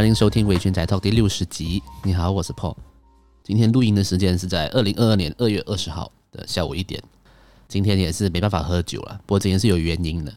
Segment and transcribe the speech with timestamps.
[0.00, 1.82] 欢迎收听《微醺宅 Talk》第六十集。
[2.02, 2.74] 你好，我是 Paul。
[3.44, 7.02] 今天录音的时间是在二零二二年二月二十号的下午一点。
[7.68, 10.32] 今天也是没办法喝酒了，不过今天是有原因的。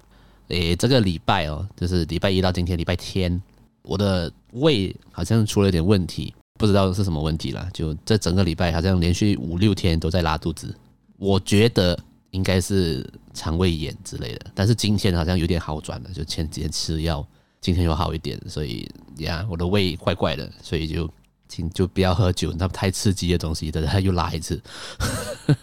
[0.49, 3.41] 诶，这个礼拜哦，就是礼拜一到今天礼拜天，
[3.83, 7.65] 我的胃好像出了点问题，不知道是什么问题了。
[7.71, 10.75] 就这整个礼拜好像连续五六天都在拉肚子，
[11.17, 11.97] 我觉得
[12.31, 14.45] 应该是肠胃炎之类的。
[14.53, 17.25] 但是今天好像有点好转了，就前几天吃药。
[17.63, 18.85] 今天又好一点，所以
[19.19, 21.09] 呀，我的胃怪怪的，所以就
[21.47, 24.61] 请就不要喝酒，那太刺激的东西，等下又拉一次。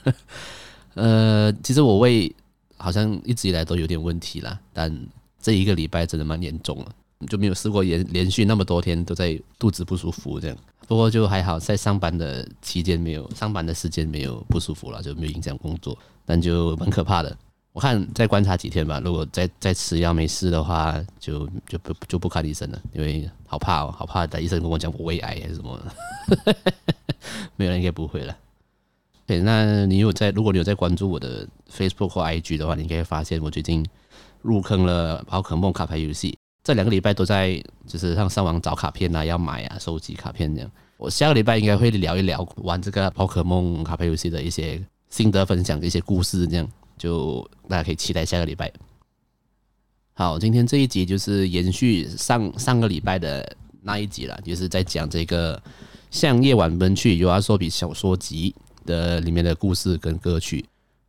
[0.96, 2.34] 呃，其实我胃
[2.78, 4.90] 好像一直以来都有点问题啦，但
[5.42, 6.90] 这一个礼拜真的蛮严重了，
[7.28, 10.56] 就没有试过连连续那么多天都在肚子不舒服这样。
[10.88, 17.36] 不过就还好，在上班的期间没有上班的时间没有不舒服了，就没有影响工作，但就蛮可怕的。
[17.72, 25.80] 我看再观察几天吧，如果再再吃药没事的话，就就不就不看医生了，因为好怕哦，好怕的医生跟我讲我胃癌还是什么，
[27.54, 28.36] 没有人应该不会了。
[29.24, 33.86] 对，那你有在，如果你有在关注我的 Facebook 或 IG 的话，你可以发现我最近
[34.42, 40.68] 入坑了宝可梦卡牌游戏，这两个礼拜都在就是上上网找卡片啊，要买啊，收集卡片这样。
[40.96, 46.68] 我下个礼拜应该会聊一聊玩这个宝可梦卡牌游戏的一些心得分享，一些故事这样。
[47.00, 48.70] 就大家可以期待下个礼拜。
[50.12, 55.56] 好，今天这一集就是延续上上个礼拜的那一集了，就是在讲这个
[56.10, 60.62] 《向夜晚奔去》YOASOBI 小说集的里面的故事跟歌曲。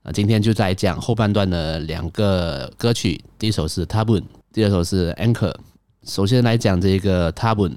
[0.03, 5.51] 啊，今天就在讲后半段的两个歌曲，第一首是《多分》，第二首是《Anchor》。
[6.05, 7.73] 首先来讲这个《Tabun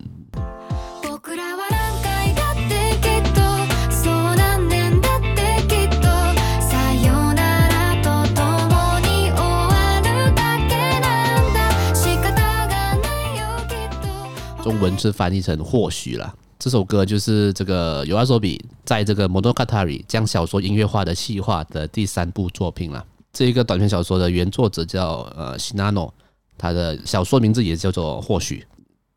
[14.84, 16.32] 文字翻译成或许啦。
[16.58, 23.02] 这首歌就是这个 YOASOBI 在这个 Monogatari 将小说音乐化的细化的第三部作品啦。
[23.32, 26.10] 这一个短篇小说的原作者叫呃 Shinano，
[26.58, 28.64] 他的小说名字也叫做或许。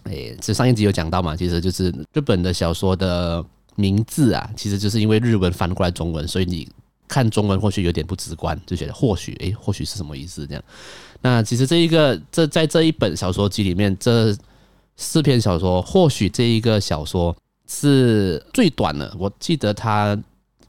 [0.03, 3.43] 诶，这上一集有讲到嘛，其实就是日本的小说的
[3.75, 6.67] 名字啊，其实就是因为日文翻过来中文，所以你
[7.09, 10.63] 看中文或许有点不直观，就觉得或许诶，或许是什么意思这样。
[11.21, 14.35] 那其实这一个这在这一本小说集里面这。
[14.97, 17.35] 四篇小说，或许这一个小说
[17.67, 20.19] 是最短的，我记得它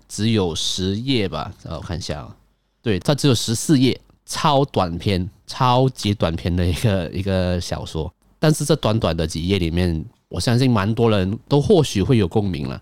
[0.07, 1.51] 只有十页吧。
[1.65, 2.37] 让我看一下啊，
[2.83, 8.13] 对，它只有十四页，超短篇，超级短篇的一个 一个小说。
[8.39, 12.81] 但是这短短的几页里面，我相信蛮多人都或许会有共鸣了。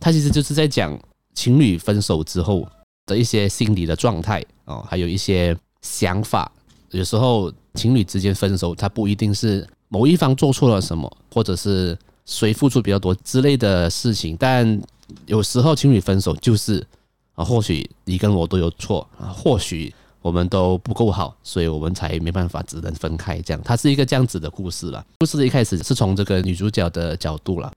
[0.00, 0.98] 它其实就是在讲
[1.34, 2.68] 情侣分手之后
[3.06, 6.50] 的一些心理的状态哦，还有一些想法。
[6.90, 9.64] 有时候情侣之间分手，它不一定是。
[9.92, 14.80] 某一方做错了什么，或者是谁付出比较多之类的事情，但
[15.26, 16.86] 有时候情侣分手就是
[17.34, 19.92] 啊，或许你跟我都有错啊，或许
[20.22, 23.40] 我们都不够好，所以我们才没办法只能分开。
[23.40, 25.04] 这样，它是一个这样子的故事了。
[25.18, 27.72] 故事一开始是从这个女主角的角度了。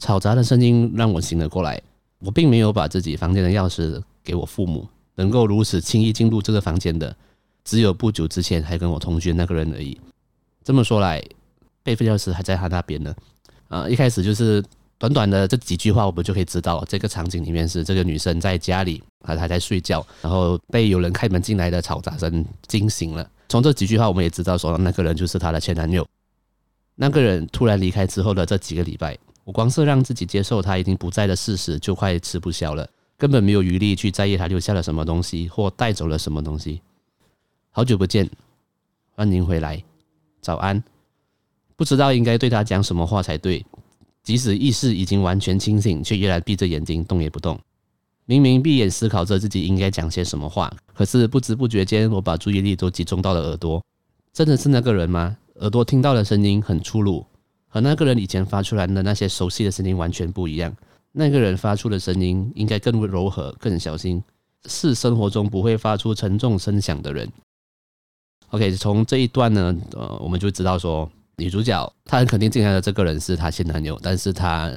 [0.00, 1.80] 嘈杂的声音让我醒了过来，
[2.18, 7.16] 我并没有把自己房间的钥匙给我父母，能够如此轻易进入这个房间的，
[7.64, 9.98] 只有不久之前还跟我同居那个人而已。
[10.62, 11.24] 这么说来。
[11.88, 13.14] 备份钥匙还在他那边呢，
[13.68, 14.62] 啊，一开始就是
[14.98, 23.26] 短短的这几句话，我们就可以知道这个场景里面是这个女生在家里，还还在睡觉，然后被有人开门进来的嘈杂声惊醒了。
[23.48, 26.06] 从这几句话，我们也知道说那个人就是她的前男友。
[26.94, 36.82] 那个人突然离开之后的这几个礼拜，我光是让自己接受他已经不在的事实，就快吃不消了，根本没有余力去在意他留下了什么东西或带走了什么东西。
[37.70, 38.28] 好久不见，
[39.14, 39.82] 欢迎回来，
[40.42, 40.82] 早安。
[41.78, 43.64] 不知道应该对他讲什么话才对，
[44.24, 47.56] 即使意识已经完全清醒，却依然闭着眼睛动也不动。
[48.26, 53.80] 明明闭眼思考着自己应该讲些什么话，可是不知不觉间，我把注意力都集中到了耳朵。
[54.32, 55.36] 真的是那个人吗？
[55.60, 57.24] 耳朵听到的声音很粗鲁，
[57.68, 60.76] 和那个人以前发出来的那些熟悉的声音完全不一样。
[61.12, 64.20] 那个人发出的声音应该更柔和、更小心，
[64.66, 67.30] 是生活中不会发出沉重声响的人。
[68.50, 71.08] OK，从这一段呢，呃，我们就知道说。
[71.38, 74.70] 女主角她很肯定，进来的这个人是她前男友，但是她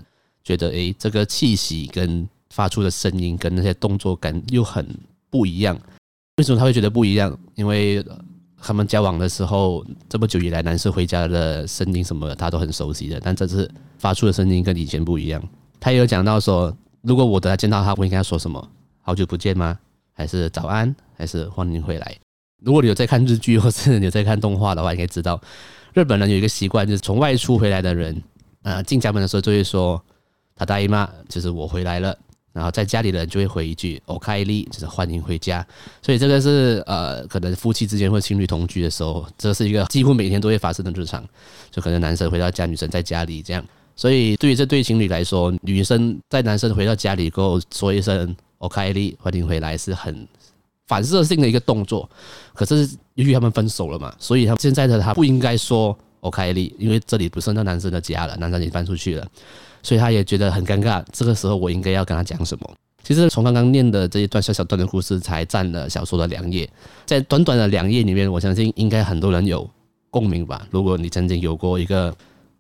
[0.44, 4.88] 觉得，诶，这个气息跟发出的声音跟那些动作感又很
[5.30, 5.78] 不一样。
[6.38, 7.38] 为什么她会觉得不一样？
[7.56, 8.06] 因为
[8.64, 15.42] 他们交往的时候这么久以来，男生回家的声音什么的，她都很熟悉的，但这次发出的声音跟以前不一样。
[15.80, 18.70] 她也有讲到说，如果我等下见到他，我应该说什么？
[19.02, 19.80] 好久不见吗？
[20.14, 20.96] 还是早安？
[21.18, 22.16] 还是欢迎回来？
[22.64, 25.42] 如果你有在看日剧，或是你有在看动画的话，应该知道。
[25.95, 28.23] 日本人有一个习惯，就是从外出回来的人，
[28.63, 30.01] 呃，进家门的时候就会说“
[30.55, 32.17] 他大姨妈”，就是我回来了。
[32.53, 35.67] 然后在家里的人就会回一句“おかえり”，就是欢迎回家。
[36.01, 41.23] 所以这个是呃，可能夫妻之间或情侣同居的时候，这是一个几乎每天都会发生的日常。
[41.71, 43.63] 就可能男生回到家，女生在家里这样。
[43.95, 50.27] 所以对于这对情侣来说，女生在男生回到家里过后说一声“おかえり”，欢迎回来，是很
[50.87, 52.09] 反射性的一个动作。
[52.55, 59.27] 可是 由于他们分手了嘛，所以他们现在的他不应该说“おかえり”，因为这里不是那男生的家了，男生已经搬出去了。
[59.83, 62.75] 所以他也觉得很尴尬，这个时候我应该要跟他讲什么？
[63.05, 66.69] 其实从刚刚念的这一段小小段的故事，才占了小说的两页。
[67.05, 69.69] 在短短的两页里面，我相信应该很多人有
[70.11, 70.67] 共鸣吧。
[70.73, 72.13] 如果你曾经有过一个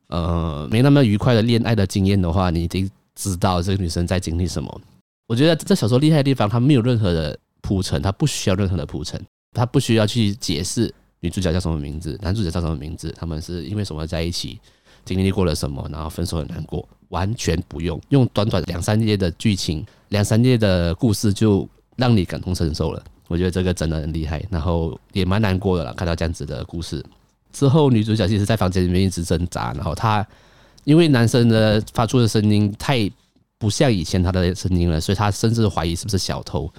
[0.06, 4.80] 呃没那么愉快的恋爱的经验的话，你一定知道这个女生在经历什么。
[5.26, 9.20] 我觉得这小说厉害的地方，它没有任何的铺陈，它不需要任何的铺陈，
[9.53, 14.59] 他不需要去解释女主角叫什么名字，男主角叫什么名字，他们是因为什么在一起。
[15.03, 23.03] 经历过了什么，然后分手很难过，完全不用用短短两三页的剧情，两三页的故事就让你感同身受了。
[23.27, 25.91] 我觉得这个真的很厉害，然后也蛮难过的了。
[25.95, 27.03] 看到这样子的故事
[27.51, 30.23] 之后，女主角其实在房间里面一直挣扎，然后她
[30.83, 33.09] 因为男生的发出的声音太
[33.57, 36.71] 不像以前他的声音了，所以她甚至怀疑是不是小偷。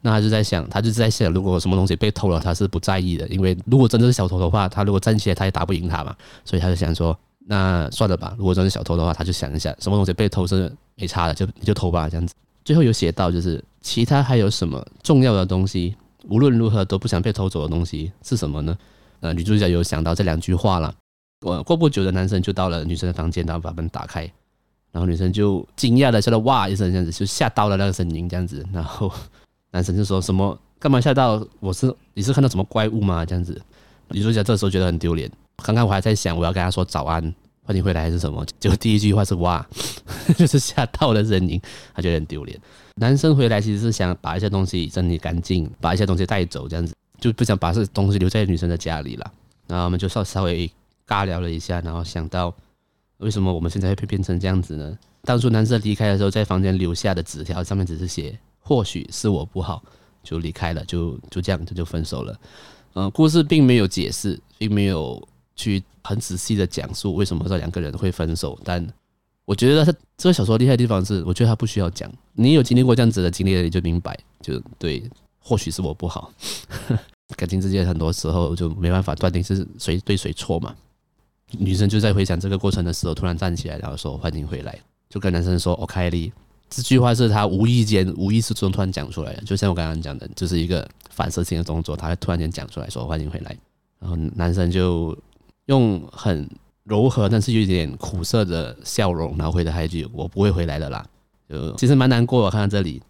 [0.00, 6.14] 那他就在想，他就在想，如果什么东西被偷了，他是不在意的，因为如果真的是小偷的话，他如果站起来，他也打不赢他嘛，
[6.44, 7.18] 所以他就想说。
[7.50, 12.34] 那算了吧，如果真是小偷的话，他就想一下，什么东西被偷是没差的，就你就偷吧，这样子。
[12.62, 15.96] 最后有写到，就是其他还有什么重要的东西，
[16.28, 18.76] 无论如何都不想被偷走的东西是什么呢？
[19.20, 20.94] 呃，女主角有想到这两句话了。
[21.40, 24.30] 过过不久的男生就到了女生的房间，然后把门打开，
[24.92, 28.62] 然后女生就惊讶的叫了哇一声，这样子就吓到了那个声音，这样子。
[28.74, 29.10] 然后
[29.70, 31.46] 男生就说什么干嘛吓到？
[31.60, 33.24] 我是你是看到什么怪物吗？
[33.24, 33.60] 这样子。
[34.10, 35.30] 女主角这时候觉得很丢脸。
[35.56, 37.22] 刚刚我还在想，我要跟他说早安，
[37.64, 38.44] 欢迎回来还是什么？
[38.58, 39.66] 结果第一句话是哇，
[40.38, 41.60] 就是吓到了声音，
[41.94, 42.58] 他觉得很丢脸。
[42.94, 49.32] 男生回来其实是想把一些东西整理干净，把一些东西带走，这样子就不想把这东西留在女生的家里了。
[49.66, 50.70] 然后我们就稍稍微
[51.06, 52.54] 尬聊了一下，然后想到
[53.18, 54.98] 为什么我们现在会变成这样子呢？
[55.22, 58.38] 当初男生离开的时候，在房间留下的纸条上面只是写
[58.68, 59.82] 或许是我不好，
[60.22, 62.38] 就离开了，就就这样就就分手了。
[62.92, 65.26] 嗯、故事并没有解释，并没有。
[65.60, 68.86] 去很仔细的讲述为什么这两个人会分手，但
[69.44, 75.02] 我觉得他这个小说厉害的地方是，我觉得他不需要讲，你有经历过这样子的经历，你就明白，就对，
[75.40, 76.32] 或许是我不好，
[77.34, 80.72] 感情之间很多时候就没办法断定是谁对谁错嘛。
[81.50, 84.78] 女生就在回想这个过程的时候，突然站起来，然后说欢迎回来，
[85.10, 86.32] 就跟男生说 OK，
[86.70, 93.56] 这句话是他无意间、无意识中突然讲出来的，就像我刚刚讲的，就是一个反射性的动作，他会突然间讲出来说欢迎回来，
[94.00, 95.16] 然后男生就。
[95.68, 96.48] 用很
[96.84, 101.04] 柔和，但是有一点苦涩的笑容，然后回了他一句：“我不会回来的啦。”
[101.46, 102.40] 就其实蛮难过。
[102.40, 103.02] 我看到这里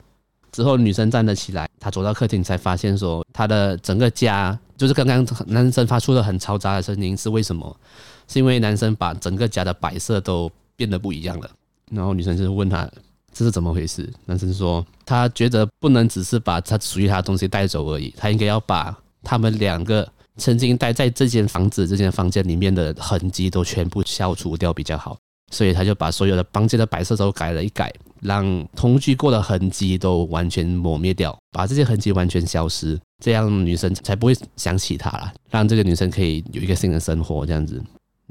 [0.50, 7.76] 之后，女生站了起来，她走到客厅，才发现说，她的整个家就是刚刚男生发出了很嘈杂的声音，是为什么？
[8.26, 11.48] 是因为男生把整个家的摆设都变得不一样了。
[11.92, 12.90] 然后女生就问他
[13.38, 20.06] ：“这是怎么回事？”男生说：“他觉得不能只是把他属于他的东西带走而已，他应该要把他们两个。”
[20.40, 25.18] 曾经待在这间房子、这间房间里面的痕迹都全部消除掉比较好，
[25.50, 37.82] 所以他就把所有的房间的摆设都改了一改，让同居过的痕迹都完全抹灭掉，把这些痕迹完全消失，这样女生才不会想起他了，让这个女生可以有一个新的生活这样子。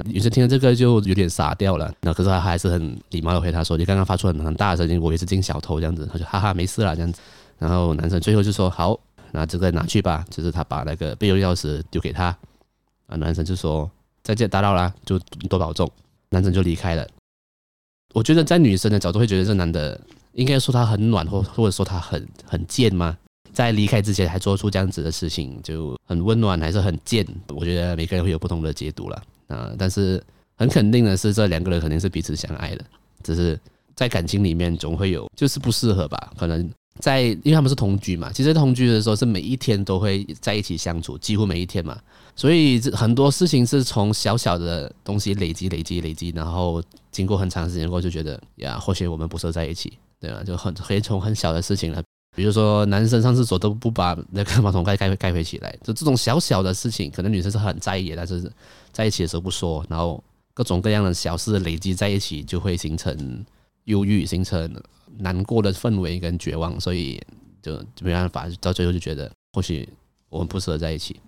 [0.06, 7.20] 女生听了这个就有点傻掉了，那可是她还是很礼貌的回答说：“你刚刚发出很很大的声音，我也是进小偷这样子。”他就哈哈没事了这样子，
[7.58, 9.00] 然后男生最后就说：“好。”
[9.34, 12.28] 那这个拿去吧，就是他把那个备用钥匙丢给他，
[13.08, 13.90] 啊，男生就说
[14.24, 15.92] 再见，打扰了，就多保重。
[16.30, 17.06] 男生就离开了。
[18.14, 20.00] 我觉得在女生的角度会觉得这男的
[20.32, 23.18] 应该说他很暖，或或者说他很很贱吗？
[23.52, 27.28] 在离开之前还做出这样子的事情，就很温暖还是很贱？
[27.50, 29.72] 我觉得每个人会有不同的解读了啊。
[29.78, 30.24] 但是
[30.56, 32.86] 很肯定的是，这两个人肯定是彼此相爱的，
[33.24, 33.60] 只是
[33.96, 36.70] 在感情里面总会有就是不适合吧，可能。
[37.00, 41.96] 在，因为他们是同居嘛，其实同居的时候是每一天都会在一起相处，几乎每一天嘛，
[42.36, 50.42] 所以很多事情是从小小的东西累积、累积、累积，然后经过很长时间过后就觉得呀，或许我们不适合在一起，对吧？
[50.44, 52.02] 就很可以从很小的事情来，
[52.38, 58.52] 比如说男生上厕所都不把那个马桶盖盖盖回起来，就这种小小的事情，可能女生是很在意，但是
[58.92, 63.44] 在一起的时候不说，然后各种各样的小事累积在一起，就会形成
[63.86, 64.72] 忧郁，形成。
[65.20, 67.20] 难过的氛围跟绝望，所以
[67.64, 69.88] 就就没办法，到最后就觉得或许
[70.30, 71.20] 我们不适合在一起。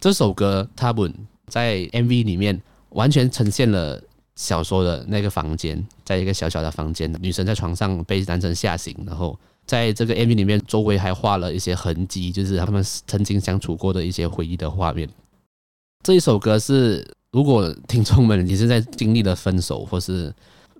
[0.00, 1.08] 这首歌《他们》
[1.46, 4.02] 在 MV 里面完全呈现了
[4.34, 9.38] 小说的那个房间，在一个小小的房间，女生在床上被男生吓醒，然后
[9.68, 15.06] 在这个 MV 里面，周围还画了一些痕迹，就是他们曾经相处过的一些回忆的画面。
[16.02, 20.34] 这一首歌是，如果听众们你是在经历了分手或是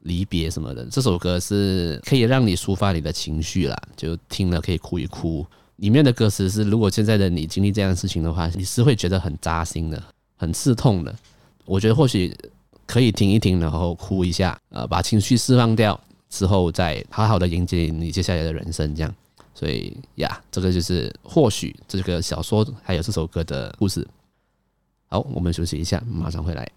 [0.05, 5.47] 离别什么的，这首歌是可以让你抒发你的情绪啦，就听了可以哭一哭。
[5.77, 10.03] 里面的歌词是，如果现在的你经历这样的事情的话，你是会觉得很扎心的，
[10.35, 11.15] 很刺痛的。
[11.67, 12.35] 我觉得或许
[12.87, 18.95] 可以听一听，然后哭一下，呃，把情绪释放掉之后，再好好的迎接你接下来的人生。
[18.95, 19.15] 这样，
[19.55, 24.07] 所以呀，这个就是或许这个小说还有这首歌的故事。
[25.09, 26.71] 好，我们休息一下，马上回来。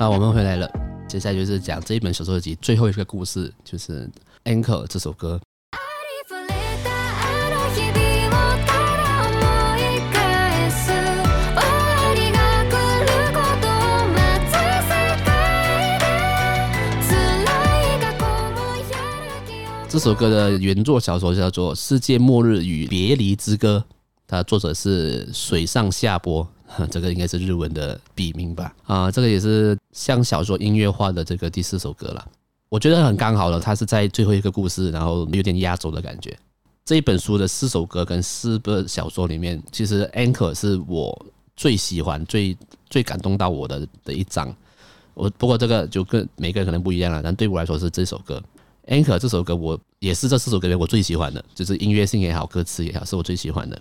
[0.00, 0.66] 好，我们回来了。
[1.06, 4.08] 接下来就是讲这一本小说集最后一个故事，就是
[4.50, 5.38] 《Anchor》这首歌。
[19.86, 23.84] 这首歌的原作小说叫做《世界末日与别离之歌》，
[24.26, 26.48] 它作者是水上夏波。
[26.90, 28.74] 这个应该是日文的笔名吧？
[28.86, 32.26] 啊，这个也是像小说音乐化的这个第四首歌了。
[32.68, 36.36] 我觉得很刚好了，它是在最后一个故事，然后有点压轴的感觉。
[36.84, 42.56] 这一本书的四首歌跟四本小说里面，其实《Anchor》是我最喜欢、最
[42.88, 44.54] 最感动到我的的一章。
[45.14, 48.40] 我不过这个就跟每个人可能不一样了，但对我来说是这首歌
[48.92, 53.80] 《Anchor》这首歌，我也是这四首歌里面我最喜欢的，就是音乐性也好，歌词也好，是我最喜欢的。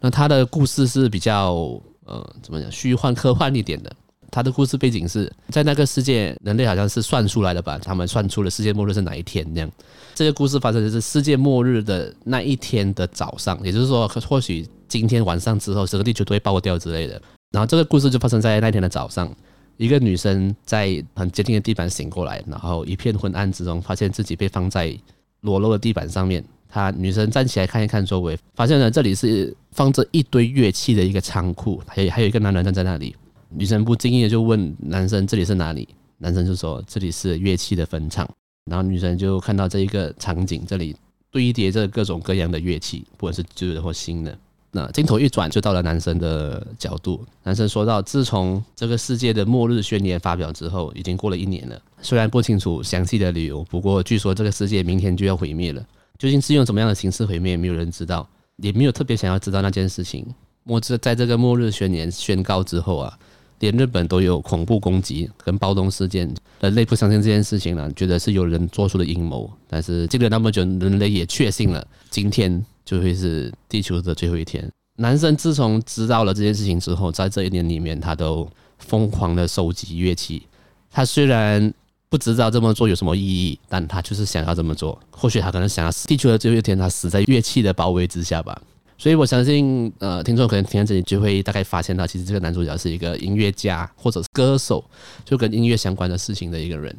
[0.00, 1.78] 那它的故事是比较。
[2.10, 2.70] 呃，怎么讲？
[2.70, 3.90] 虚幻科幻一点的。
[4.32, 7.76] 他的故事背景是在那个世界，人类好像是算出来的吧？
[7.78, 9.44] 他们算出了世界末日是哪一天？
[9.52, 9.68] 这样，
[10.14, 17.20] 这个故事发生的是世界末日的那一天的早上，也就是说，或许今天晚上之后，整个地球都会爆掉之类的。
[17.50, 19.34] 然后这个故事就发生在那天的早上，
[19.76, 24.96] 一个女生在很接近的地板醒过来，然后一片昏暗之中，发现自己被放在
[25.40, 26.44] 裸露的地板上面。
[26.70, 33.14] 她女生站起来看一看周围，发现了这里是放着一堆乐器的一个仓库，还有还有一个男人站在那里。
[33.48, 38.28] 女生不经意的就问男生：“这里是哪里？”男生就说：“这里是乐器的分场。”
[38.70, 40.94] 然后女生就看到这一个场景，这里
[41.32, 44.38] 堆叠着各种各样的乐器，不管是旧的或新的。
[44.70, 47.26] 那镜头一转，就到了男生的角度。
[47.42, 51.82] 男生说道：“自从这个世界的末日宣言发表之后，已经过了一年了。
[52.00, 55.84] 虽然不清楚详细的理由，不过据说这个世界明天就要毁灭了。”
[56.20, 60.26] 究竟是用什么样的形式毁灭，没有人知道，也没有特别想要知道那件事情。
[60.64, 63.18] 末日在这个末日宣言宣告之后啊，
[63.60, 69.50] 连日本都有恐怖攻击跟暴动事件，人类不相信这件事情了，觉得是有人做出的阴谋。
[69.66, 74.70] 但是经历了那么久，人类也确信了，今天就会是地球的最后一天。
[74.96, 78.46] 男生自从知道了这件事情之后，在这一年里面，他都
[78.76, 80.42] 疯狂的收集乐器。
[80.90, 81.72] 他虽然
[82.10, 85.00] 不知道这么做有什么意义，但他就是想要这么做。
[85.12, 88.60] 或许他可能想要死地球的最后一天，他死在乐器的包围之下吧。
[88.98, 94.84] 所以我相信，呃，听众可能听到这里就会大概发现到，其实这个男主角是一个音乐家或者是歌手，
[95.24, 96.94] 就跟音乐相关的事情的一个人。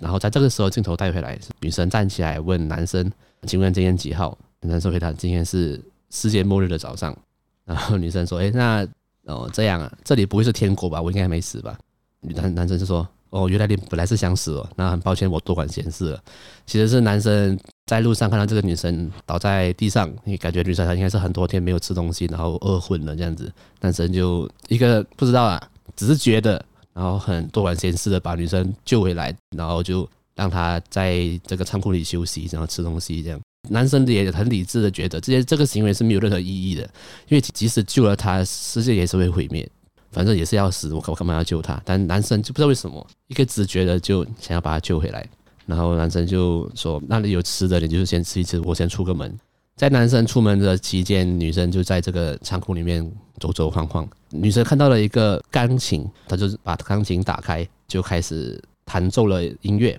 [0.00, 3.08] 然后在这个时候，镜头带回来，女生站起来问男生
[3.46, 5.78] ：“请问今天几号？”男生回答：“今天是
[6.10, 7.14] 世界末日的早上。”
[7.66, 8.88] 然后女生说：“诶，那
[9.26, 11.02] 哦这样啊，这里不会是天国吧？
[11.02, 11.78] 我应该还没死吧？”
[12.20, 13.06] 女男男生就说。
[13.32, 16.22] 哦，原来你本来是想死哦，那很抱歉，我多管闲事了。
[16.66, 23.50] 其实是男生在路上看到这个女生倒在地上，你感觉女生她应该是很多天没有吃东西，然后饿昏了这样子。
[23.80, 25.60] 男生就一个不知道啊，
[25.96, 26.62] 只是觉得，
[26.92, 33.40] 然后很多管闲事的把女生救回来，然后就让她在这个仓库里休息，然后吃东西这样。
[33.70, 36.82] 男生也很理智的觉得，这些这个行为是没有任何意义的，
[37.28, 39.66] 因为即使救了她，世界也是会毁灭。
[40.12, 41.80] 反正也是要死，我干嘛要救他？
[41.84, 45.26] 但男生就不知道为什么，一个直觉的就想要把他救回来。
[45.64, 49.32] 然后男生就说：“那里有吃的，你就先吃一吃，我先出个门。”
[49.76, 54.06] 在男生出门的期间，女生就在这个仓库里面走走晃晃。
[54.28, 59.98] 女生看到了一个钢琴，她就把钢琴打开，就开始弹奏了音乐。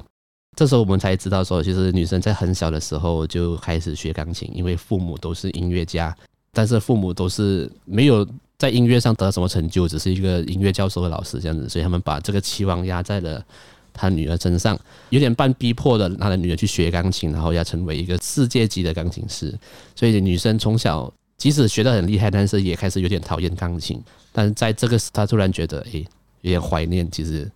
[0.56, 6.16] 这时候我们才知道说，其实女生在很小的时候就开始学钢琴，因为父母都是音乐家，
[6.54, 8.26] 但是父母都是没有。
[8.56, 13.44] 在音乐上得什么成就，只是一个音乐教授的老师这样子，所以他们把这个期望压在了
[13.92, 14.80] 他女儿身上，
[15.10, 19.54] 有点半逼迫的他的女儿去学钢琴，然后要成为一个世界级的钢琴师。
[19.96, 24.02] 所以女生从小即使学得很厉害，但是也开始有点讨厌钢琴。
[24.32, 26.08] 但是在这个时，他突然觉得，诶，
[26.40, 27.52] 有点怀念，其实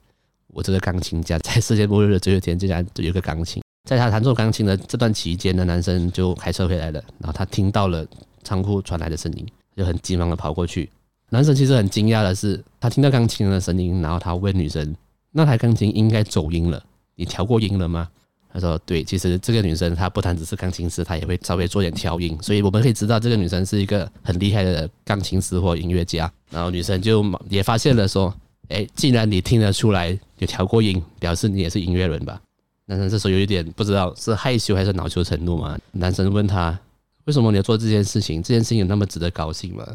[0.48, 3.62] 我这个钢琴家在世界末日的最后一天竟然有个钢琴。
[3.88, 8.06] 在他弹奏钢琴的这段期间呢，男生就开车回来了，然后他听到了
[8.48, 10.89] 仓库传来的声音，就很急忙的跑过去。
[11.32, 14.96] 男生其实很惊讶的是，他听到钢琴的声音，然后他问女生
[15.34, 16.82] ：“那台钢琴应该走音了，
[17.16, 18.08] 你调过音了吗？”
[18.54, 28.34] 他说：“对，其实这个女生她不单只是钢琴师，她也会稍微做点调音，所以我们可以知道这个女生是一个很厉害的钢琴师或音乐家。”然后女生就也发现了说
[28.70, 32.42] ：“哎，既然你听得出来有调过音，表示你也是音乐人吧？”
[32.89, 35.77] 男生这时候有一点不知道是害羞还是恼羞成怒嘛。
[35.92, 36.80] 男生问他
[37.27, 38.41] ：“为什么你要做这件事情？
[38.41, 39.86] 这件事情有那么值得高兴吗？”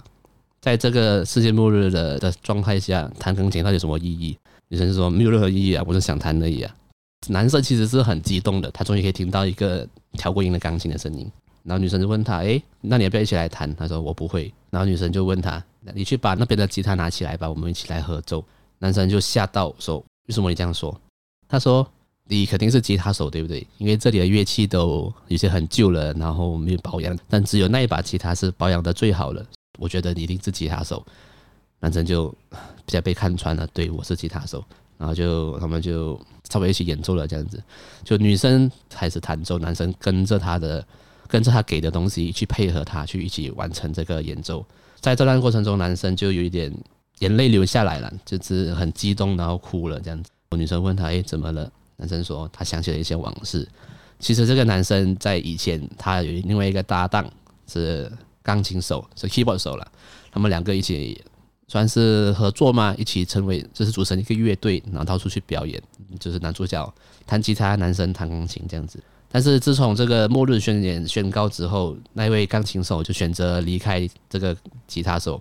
[0.60, 4.38] 在这个世界末日的的状态下，弹钢琴到底有什么意义？
[4.68, 6.72] 女生说没有任何意义啊，我是想弹而已啊。
[7.28, 11.28] 男生其实是很激动的，他终于可以听到一个调过音的钢琴的声音。
[11.64, 15.62] 然后女生就问他：“哎，那你要不要一起来弹？”他说：“我不会。”然后女生就问他
[15.94, 18.44] ：“你去把那边的吉他拿起来吧，我们一起来合奏。”
[18.78, 19.98] 男生就吓到说
[20.28, 20.94] ：“为什么你这样说？”
[21.48, 21.88] 他说
[22.32, 23.66] ：“你肯定是吉他手，对不对？
[23.76, 29.44] 因为这里的乐器都有些很旧了，然后没有保养，但只有那一把吉他是保养的最好的。”
[29.78, 31.04] 我觉得你一定是吉他手，
[31.80, 32.28] 男生就
[32.86, 33.66] 比较被看穿了。
[33.74, 34.64] 对，我是吉他手，
[34.96, 37.62] 然后就他们就稍微一起演奏了这样子。
[38.02, 40.82] 就女生开始弹奏，男生跟着他的，
[41.28, 44.64] 跟着他给的东西去配合他，去一起完成这个演奏。
[45.00, 46.72] 在这段过程中，男生就有一点
[47.18, 50.30] 眼泪流下来了，就是很激动，然后哭了这样子。
[50.56, 51.70] 女生问他：“哎，怎么了？”
[52.02, 53.66] 男生说：“他想起了一些往事。
[54.18, 57.24] 其实这个男生在以前他有另外一个搭档
[57.66, 58.10] 是。”
[58.44, 59.86] 钢琴手是 keyboard 手了，
[60.32, 61.24] 他们两个一起
[61.68, 65.80] 算是合作嘛，一起成为就是组成一个乐队，然后到处去表演，
[66.18, 66.92] 就是男主角
[67.24, 69.00] 弹吉他，男生弹钢琴这样子。
[69.30, 74.56] 但是自从这个末日宣言宣告之后，那位钢琴手就选择离开这个
[74.88, 75.40] 吉他手，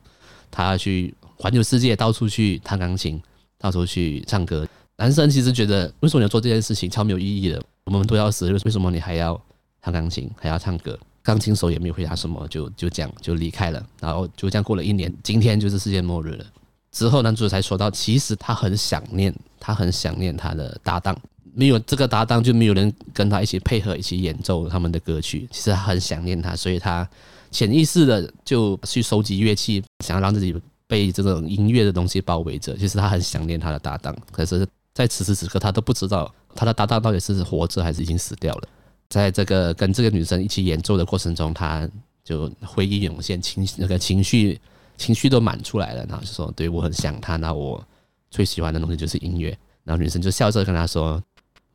[0.52, 3.20] 他要去环游世界，到处去弹钢琴，
[3.58, 4.68] 到处去唱歌。
[5.02, 9.40] 男生其实觉得，为什么你要做这件事情，超没有意义的，我们都要死，为什么你还要
[9.82, 10.96] 弹钢琴，还要唱歌？
[11.24, 13.84] 钢琴手也没有回答什么，就就这样就离开了。
[14.00, 16.46] 然后就这样过了一年，今天就是世界末日了。
[16.92, 21.20] 之后男主才说到，其实他很想念，他很想念他的搭档，
[21.56, 25.48] 没有这个搭档就没有人跟他一起配合，一起演奏他们的歌曲。
[25.50, 27.10] 其实他很想念他，所以他
[27.50, 32.78] 潜意识的就去收集乐器，想要让自己被这种音乐的东西包围着。
[32.78, 38.68] 其实他很想念他的搭档，可是在此时此刻，他都不知道他的搭档到底是活着还是已经死掉了。
[39.10, 41.90] 在这个跟这个女生一起演奏的过程中，他
[42.24, 44.60] 就回忆涌现，情那个情绪
[44.98, 47.84] 情绪都满出来了，然后就说：“对，我很想他，那我
[48.30, 51.22] 最喜欢的东西就是音乐。”然后女生就笑着跟他说：“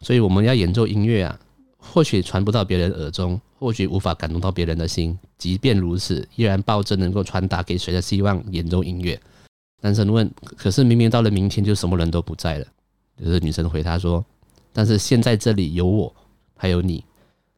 [0.00, 1.38] 所以我们要演奏音乐啊，
[1.76, 9.20] 或许传不到别人耳中，或许无法感动到别人的心，即便如此，依然抱着能够传达给谁的希望演奏音乐。”
[9.82, 12.66] 男生问：“可是明明到了明天就什么人都不在了。”
[13.22, 14.24] 就是女生回他说
[14.72, 16.14] ：“但是现在这里有我，
[16.56, 17.04] 还有你。”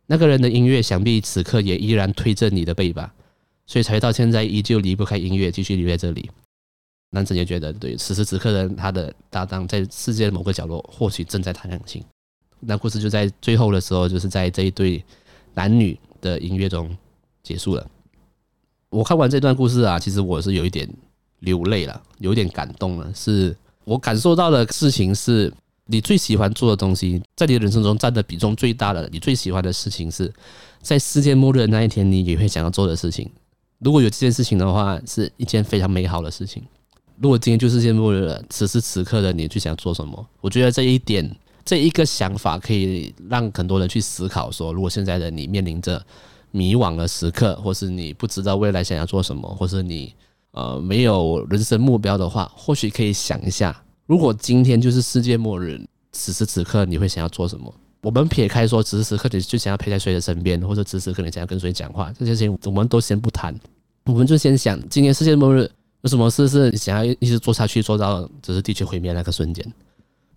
[0.06, 3.12] 那个人的音乐想必此刻也依然推着你的背吧，
[3.66, 6.30] 所以才到现在依旧离不开音乐，继续留在这里。
[7.10, 12.02] 男生也觉得，对，此时此刻的他的搭档在世界的某个角落，或许正在弹钢琴。
[12.60, 15.02] 那故事就在最后的时候，就是在这一对
[15.54, 16.94] 男女的音乐中
[17.42, 17.90] 结束了。
[18.90, 20.88] 我看完这段故事啊，其实我是有一点
[21.40, 23.56] 流泪了，有点感动了，是
[23.88, 25.52] 我感受到的事情是。
[25.90, 30.30] 你最喜欢做的东西，在你的人生中占的比重最大的，你最喜欢的事情是
[30.82, 33.26] 在世界末日的那一天，你也会想要做的事情。
[33.78, 36.62] 如果有这件事情的话，是一件非常美好的事情。
[37.16, 40.26] 如果今天就是世界末日了，此时此刻的你最想做什么？
[40.42, 46.04] 我觉得这一点，这一个想法可以让很多人去思考：说，如果现在的你面临着
[46.50, 50.14] 迷惘的时刻，或是你不知道未来想要做什么，或是你
[50.58, 53.80] 呃没有人生目标的话，或许可以想一下。
[54.06, 57.72] 如果今天就是世界末日，此时此刻你会想要做什么？
[58.02, 63.54] 我们撇开说，此时此刻你就想要陪在谁的身边，或者此时此刻你想要跟谁讲话，这些事情我们都先不谈。
[64.06, 69.64] 我们就先想，今天世界末日有什么事是你想要一直做下去，做到只是地球毁灭那个瞬间？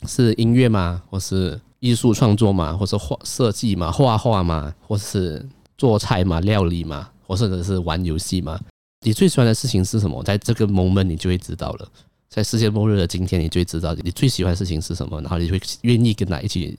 [0.05, 1.01] 是音乐吗？
[1.09, 2.77] 或是艺术创作吗？
[2.77, 3.91] 或是画设计吗？
[3.91, 4.71] 画画吗？
[4.87, 5.43] 或是
[5.77, 6.39] 做菜吗？
[6.41, 7.09] 料理吗？
[7.25, 8.59] 或者是玩游戏吗？
[9.03, 10.23] 你最喜欢的事情是什么？
[10.23, 11.91] 在这个 moment 你就会知道了。
[12.29, 16.77] 在世界末日的今天，你就会知道你最喜欢的事情是什么，然后你会愿意跟他一起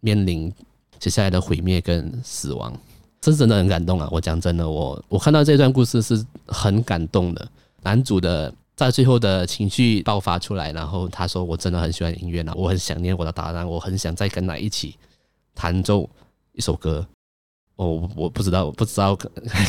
[0.00, 0.52] 面临
[0.98, 2.76] 接下来的毁灭跟死亡，
[3.20, 4.08] 这是真的很感动啊！
[4.10, 7.48] 我讲真的，我我看到这段故事是很感动的。
[7.82, 14.96] 男主的在最后的情绪爆发出来，然后他说：“我真的很喜欢音乐呢，我很想念我的搭档，我很想再跟他一起
[15.54, 16.08] 弹奏
[16.52, 17.06] 一首歌。”
[17.76, 19.16] 我我不知道，我不知道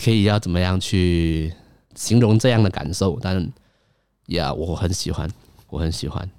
[0.03, 1.53] 可以要怎么样去
[1.95, 3.51] 形容这样的感受，但
[4.27, 5.29] 呀，我很喜欢，
[5.69, 6.29] 我很喜欢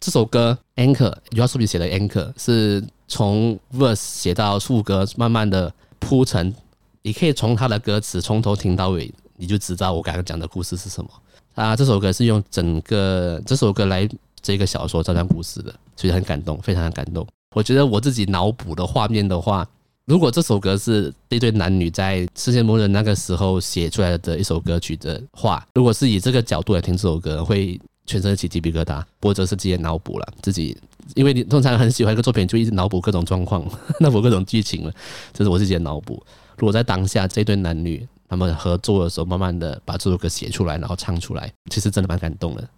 [0.00, 0.56] 这首歌。
[0.76, 6.54] Anchor，YOASOBI 写的 Anchor 是从 verse 写到副歌，慢慢的铺陈。
[7.02, 11.10] 你可以从他的歌词从头听到尾，你就知道我刚刚讲的故事是什么。
[11.54, 14.08] 啊，这首歌是用整个这首歌来
[14.40, 17.26] 这个小说这段故事的，所以很感动，非常的感动。
[17.54, 19.66] 我觉得我自己脑补的画面的话。
[20.06, 30.78] 如果这首歌是这对男女在世界末日那个时候写出来的一首歌曲的话，如果是以这个角度来听这首歌，会全身起鸡皮疙瘩，或者是自己脑补了自己，
[31.16, 34.92] 因为你通常很喜欢一个作品，就一直脑补各种状况，脑补各种剧情了，
[35.32, 36.22] 这是我自己的脑补。
[36.56, 42.68] 如果在当下这对男女他们合作的时候，慢慢的把这首歌写出来，然后唱出来，其实真的蛮感动的。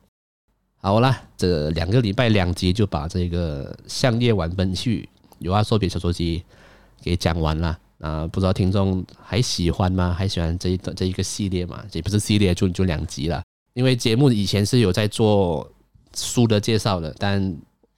[0.80, 5.02] 好啦，这两个礼拜两集就把这个《向夜晚奔去》
[5.40, 6.42] 有话说，别小说集。
[7.02, 8.26] 给讲完了啊！
[8.26, 10.14] 不知道听众还喜欢吗？
[10.16, 11.82] 还喜欢这一段这一个系列吗？
[11.92, 13.42] 也不是系列，就就两集了。
[13.74, 15.70] 因为节目以前是有在做
[16.16, 17.56] 书的介绍的，但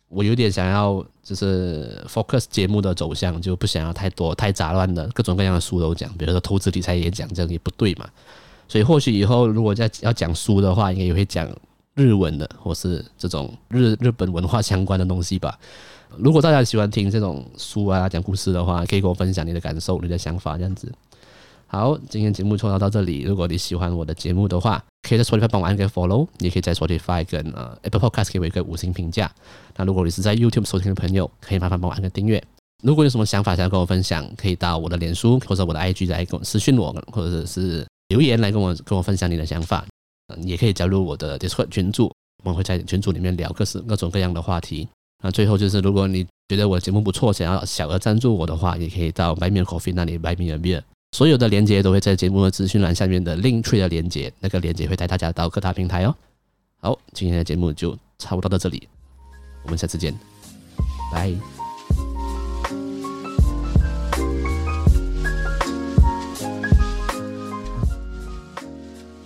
[0.08, 8.08] 我有点想要就是 focus 节目的走向，就不想要太多太杂乱的各种各样的书都讲，比如说投资理财也讲，这样也不对嘛。
[8.68, 11.48] 所以或许以后如果在要讲书的话，应该也会讲
[11.94, 15.58] 日文的，或是这种日日本文化相关的东西吧。
[16.16, 20.92] 如果大家喜欢听这种书啊讲故事的话，可以跟我分享你的感受、你的想法这样子。
[21.66, 23.22] 好，今天节目就到这里。
[23.22, 29.30] 如果你喜欢我的节目的话，可以在 Spotify 帮我按个 Follow，也可以在 Spotify 跟呃 Apple Podcast 给我一个五星评价。
[29.76, 32.42] 那如果你是在 YouTube 收听的朋友，可以麻烦帮我按个订阅。
[32.82, 39.86] 如果有什么想法想要跟我分享，可以到我的脸书或者我的 IG 来跟我私讯我，或者是留言来跟我跟我分享你的想法。
[40.34, 44.88] 嗯也可以加入我的 Discord 群组，我们会在群组里面聊各式各种各样的话题。
[45.20, 50.83] 那最后就是，如果你觉得我节目不错，想要小额赞助我的话，也可以到 Buy Me Coffee 那里 Buy Me a Beer。
[51.12, 56.14] 所有的链接都会在节目的资讯栏下面的 Linktree 的链接，那个链接会带大家到各大平台哦。
[56.80, 58.88] 好，今天的节目就差不多到这里，
[59.64, 60.14] 我们下次见，
[61.12, 61.59] 拜。